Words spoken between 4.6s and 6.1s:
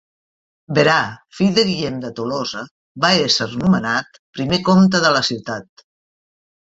comte de la ciutat.